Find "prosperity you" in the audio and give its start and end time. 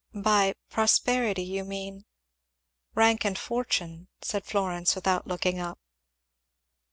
0.67-1.63